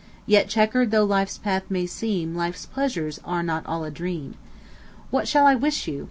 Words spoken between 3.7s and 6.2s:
a dream. What shall I wish you?